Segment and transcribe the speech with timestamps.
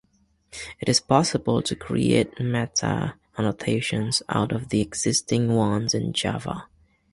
[0.79, 6.67] It is possible to create meta-annotations out of the existing ones in Java.